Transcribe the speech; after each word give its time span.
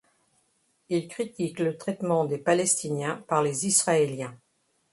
Il 0.89 1.07
critique 1.07 1.59
le 1.59 1.77
traitement 1.77 2.25
des 2.25 2.39
Palestiniens 2.39 3.23
par 3.27 3.43
les 3.43 3.67
Israéliens. 3.67 4.35